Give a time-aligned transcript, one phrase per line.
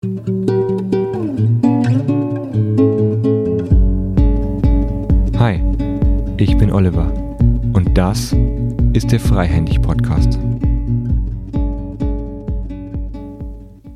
[0.00, 0.06] Hi,
[6.36, 7.12] ich bin Oliver
[7.72, 8.32] und das
[8.92, 10.38] ist der Freihändig Podcast.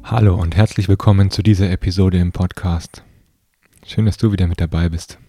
[0.02, 3.04] Hallo und herzlich willkommen zu dieser Episode im Podcast.
[3.86, 5.20] Schön, dass du wieder mit dabei bist.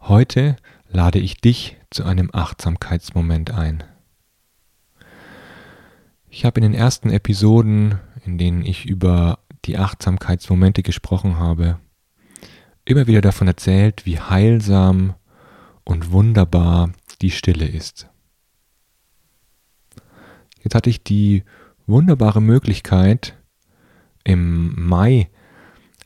[0.00, 0.56] Heute
[0.88, 3.84] lade ich dich zu einem Achtsamkeitsmoment ein.
[6.28, 11.78] Ich habe in den ersten Episoden, in denen ich über die Achtsamkeitsmomente gesprochen habe,
[12.84, 15.14] immer wieder davon erzählt, wie heilsam
[15.84, 18.08] und wunderbar die Stille ist.
[20.62, 21.44] Jetzt hatte ich die
[21.86, 23.36] wunderbare Möglichkeit,
[24.24, 25.30] im Mai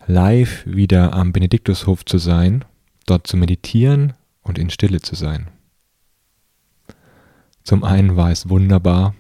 [0.07, 2.65] live wieder am Benediktushof zu sein,
[3.07, 5.49] dort zu meditieren und in Stille zu sein.
[7.65, 9.15] Zum einen war es wunderbar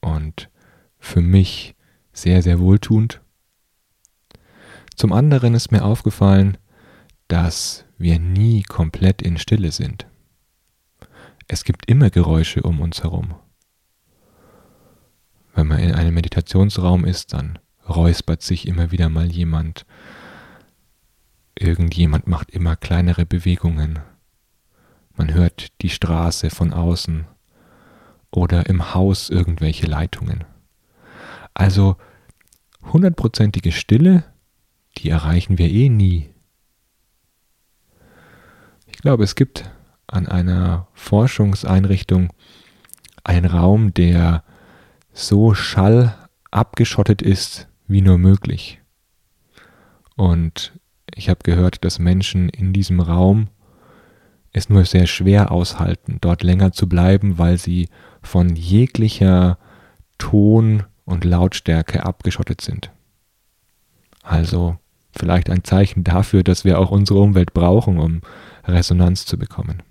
[0.00, 0.50] und
[0.98, 1.74] für mich
[2.22, 3.20] sehr, sehr wohltuend.
[4.96, 6.58] Zum anderen ist mir aufgefallen,
[7.28, 10.06] dass wir nie komplett in Stille sind.
[11.46, 13.34] Es gibt immer Geräusche um uns herum.
[15.54, 19.86] Wenn man in einem Meditationsraum ist, dann räuspert sich immer wieder mal jemand.
[21.54, 23.98] Irgendjemand macht immer kleinere Bewegungen.
[25.16, 27.26] Man hört die Straße von außen
[28.30, 30.44] oder im Haus irgendwelche Leitungen.
[31.54, 31.96] Also
[32.92, 34.24] hundertprozentige Stille,
[34.98, 36.30] die erreichen wir eh nie.
[38.86, 39.70] Ich glaube, es gibt
[40.06, 42.32] an einer Forschungseinrichtung
[43.22, 44.42] einen Raum, der
[45.12, 48.80] so schallabgeschottet ist wie nur möglich.
[50.16, 50.72] Und
[51.14, 53.48] ich habe gehört, dass Menschen in diesem Raum
[54.52, 57.88] es nur sehr schwer aushalten, dort länger zu bleiben, weil sie
[58.22, 59.58] von jeglicher
[60.16, 62.90] Ton- und Lautstärke abgeschottet sind.
[64.22, 64.76] Also
[65.16, 68.20] vielleicht ein Zeichen dafür, dass wir auch unsere Umwelt brauchen, um
[68.66, 69.82] Resonanz zu bekommen.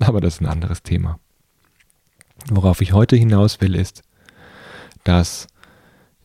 [0.00, 1.20] Aber das ist ein anderes Thema.
[2.48, 4.02] Worauf ich heute hinaus will, ist,
[5.04, 5.46] dass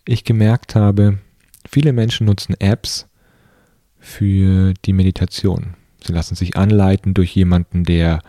[0.05, 1.19] ich gemerkt habe,
[1.67, 3.07] viele Menschen nutzen Apps
[3.99, 5.75] für die Meditation.
[6.01, 8.22] Sie lassen sich anleiten durch jemanden, der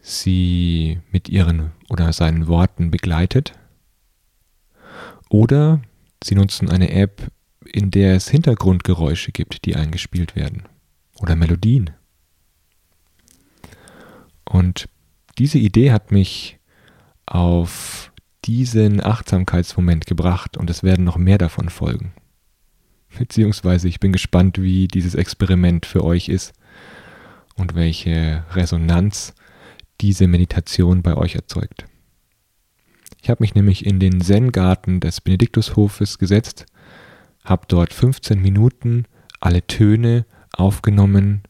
[0.00, 3.52] sie mit ihren oder seinen Worten begleitet.
[5.32, 5.80] Oder
[6.22, 7.28] sie nutzen eine App,
[7.64, 10.64] in der es Hintergrundgeräusche gibt, die eingespielt werden.
[11.20, 11.88] Oder Melodien.
[14.44, 14.90] Und
[15.38, 16.58] diese Idee hat mich
[17.24, 18.12] auf
[18.44, 22.12] diesen Achtsamkeitsmoment gebracht und es werden noch mehr davon folgen.
[23.18, 26.52] Beziehungsweise ich bin gespannt, wie dieses Experiment für euch ist
[27.54, 29.32] und welche Resonanz
[30.02, 31.86] diese Meditation bei euch erzeugt.
[33.22, 36.66] Ich habe mich nämlich in den Zen-Garten des Benediktushofes gesetzt,
[37.44, 39.04] habe dort 15 Minuten
[39.38, 41.42] alle Töne aufgenommen,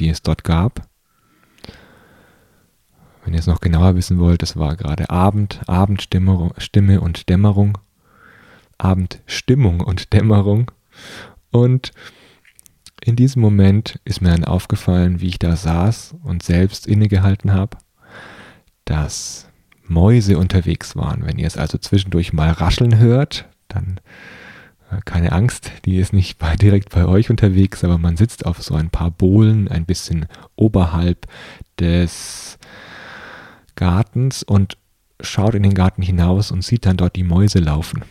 [0.00, 0.88] die es dort gab.
[3.24, 7.78] Wenn ihr es noch genauer wissen wollt, das war gerade Abend, Abendstimme und Dämmerung.
[8.78, 10.72] Abendstimmung und Dämmerung.
[11.52, 11.92] Und
[13.00, 17.76] in diesem Moment ist mir dann aufgefallen, wie ich da saß und selbst innegehalten habe,
[18.84, 19.51] dass
[19.86, 21.24] Mäuse unterwegs waren.
[21.24, 24.00] Wenn ihr es also zwischendurch mal rascheln hört, dann
[24.90, 28.62] äh, keine Angst, die ist nicht bei, direkt bei euch unterwegs, aber man sitzt auf
[28.62, 30.26] so ein paar Bohlen ein bisschen
[30.56, 31.26] oberhalb
[31.78, 32.58] des
[33.74, 34.76] Gartens und
[35.20, 38.04] schaut in den Garten hinaus und sieht dann dort die Mäuse laufen.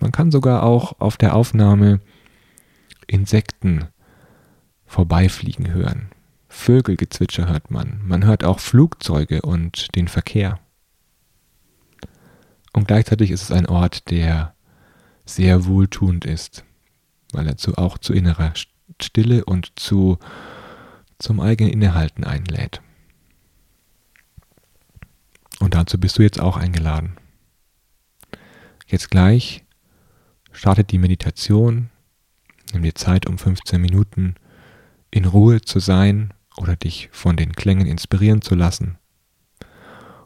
[0.00, 2.00] Man kann sogar auch auf der Aufnahme
[3.06, 3.86] Insekten
[4.86, 6.08] vorbeifliegen hören.
[6.52, 8.00] Vögelgezwitscher hört man.
[8.04, 10.60] Man hört auch Flugzeuge und den Verkehr.
[12.72, 14.54] Und gleichzeitig ist es ein Ort, der
[15.24, 16.64] sehr wohltuend ist,
[17.32, 18.52] weil er zu, auch zu innerer
[19.00, 20.18] Stille und zu,
[21.18, 22.80] zum eigenen Innehalten einlädt.
[25.58, 27.16] Und dazu bist du jetzt auch eingeladen.
[28.86, 29.64] Jetzt gleich
[30.52, 31.90] startet die Meditation
[32.72, 34.34] Nimm dir Zeit, um 15 Minuten
[35.10, 38.98] in Ruhe zu sein oder dich von den Klängen inspirieren zu lassen.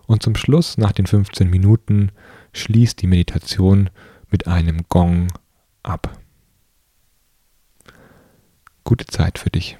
[0.07, 2.13] Und zum Schluss, nach den 15 Minuten,
[2.53, 3.91] schließt die Meditation
[4.31, 5.29] mit einem Gong
[5.83, 6.19] ab.
[8.85, 9.79] Gute Zeit für dich.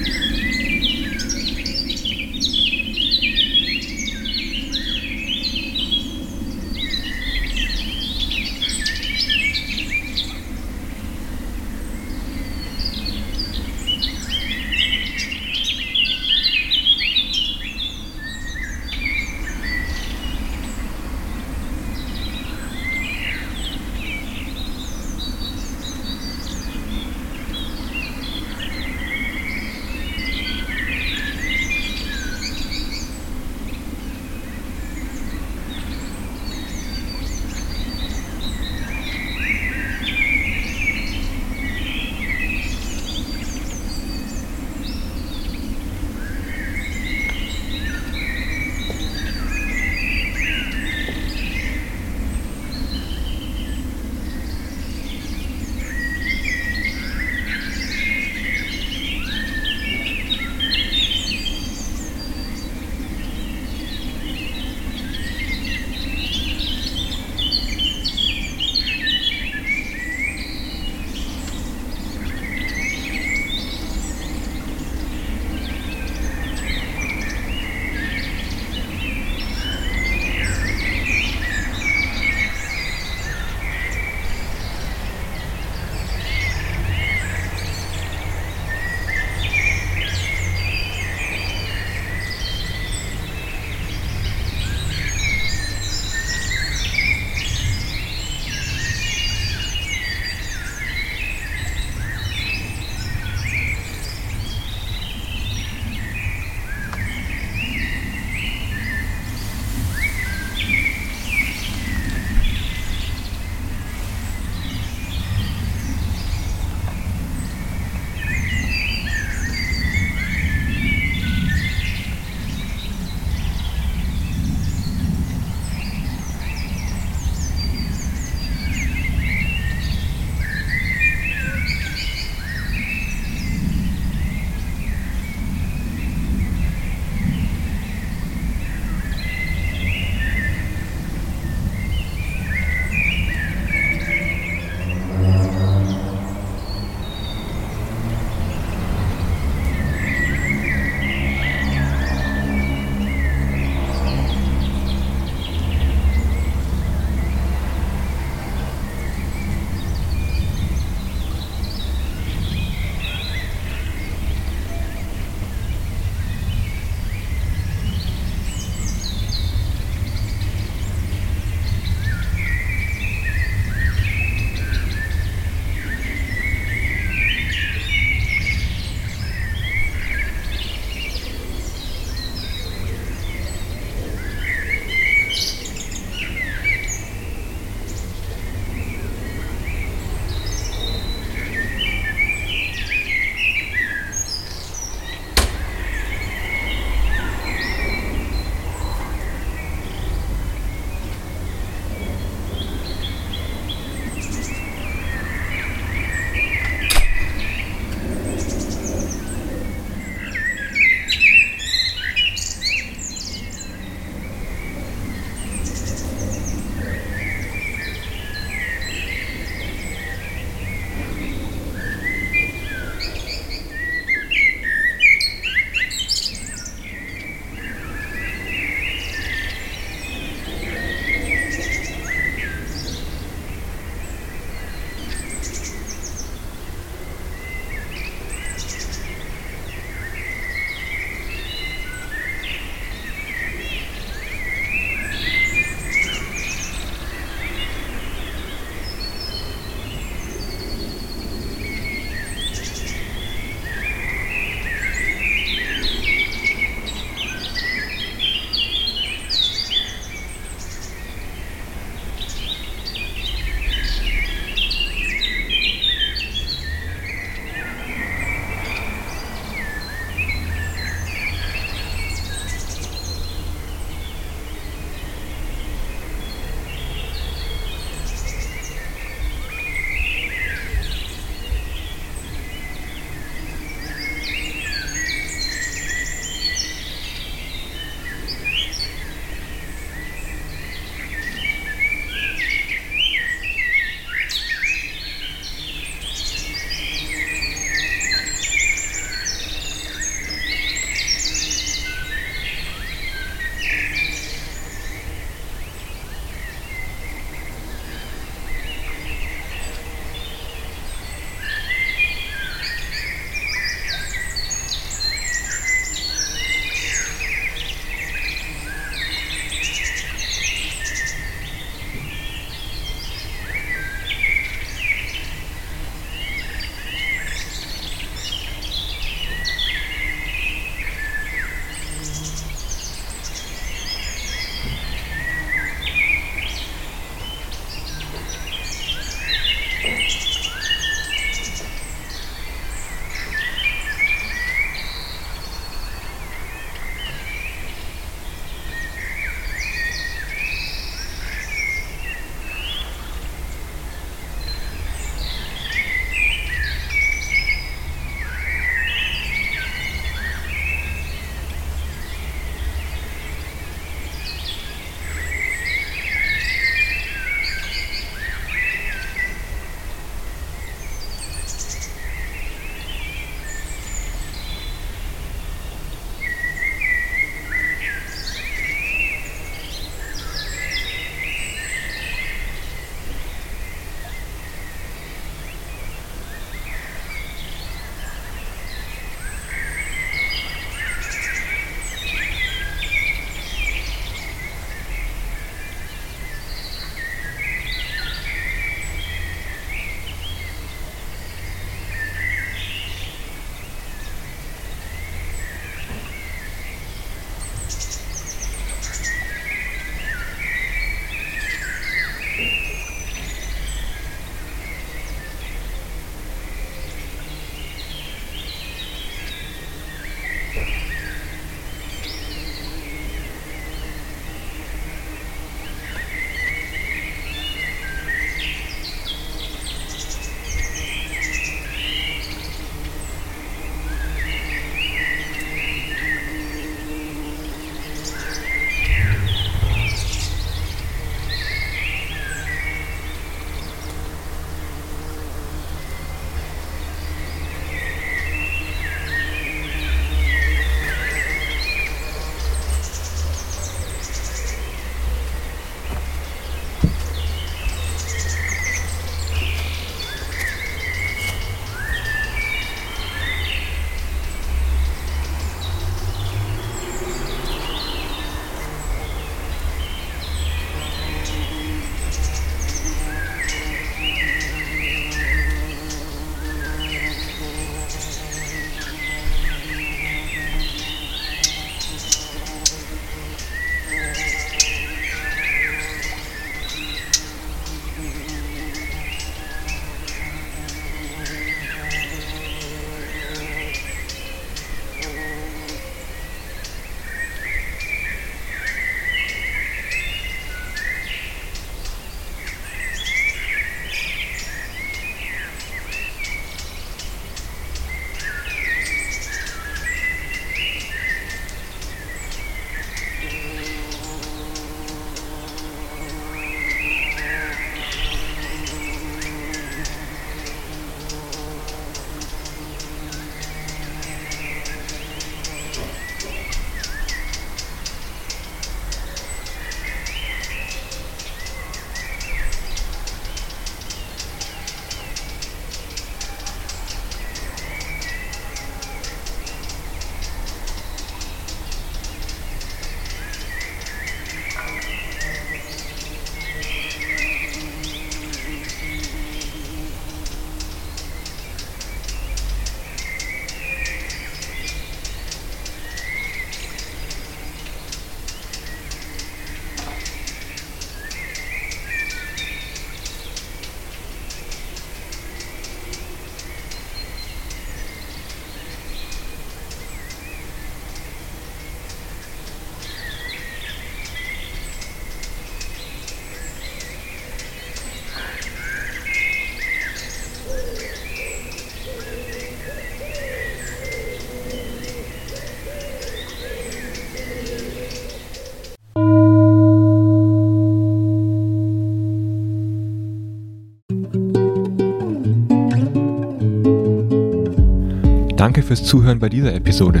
[598.72, 600.00] Fürs Zuhören bei dieser Episode.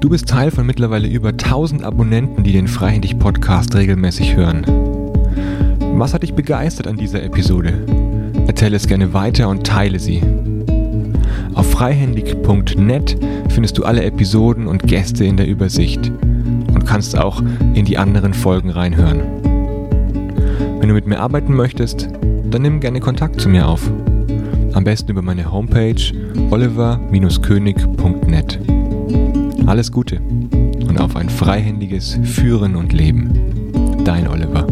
[0.00, 4.64] Du bist Teil von mittlerweile über 1000 Abonnenten, die den Freihändig Podcast regelmäßig hören.
[5.96, 7.74] Was hat dich begeistert an dieser Episode?
[8.46, 10.22] Erzähle es gerne weiter und teile sie.
[11.52, 13.18] Auf freihändig.net
[13.50, 17.42] findest du alle Episoden und Gäste in der Übersicht und kannst auch
[17.74, 19.20] in die anderen Folgen reinhören.
[20.80, 22.08] Wenn du mit mir arbeiten möchtest,
[22.50, 23.90] dann nimm gerne Kontakt zu mir auf.
[24.74, 26.00] Am besten über meine Homepage
[26.50, 28.58] oliver-könig.net.
[29.66, 34.02] Alles Gute und auf ein freihändiges Führen und Leben.
[34.04, 34.66] Dein Oliver.